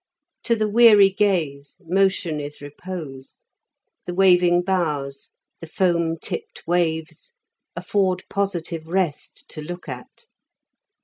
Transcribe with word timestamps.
To 0.45 0.55
the 0.55 0.67
weary 0.67 1.11
gaze 1.11 1.79
motion 1.85 2.39
is 2.39 2.59
repose; 2.59 3.37
the 4.07 4.15
waving 4.15 4.63
boughs, 4.63 5.33
the 5.59 5.67
foam 5.67 6.17
tipped 6.17 6.63
waves, 6.65 7.33
afford 7.75 8.23
positive 8.27 8.87
rest 8.87 9.47
to 9.49 9.61
look 9.61 9.87
at. 9.87 10.25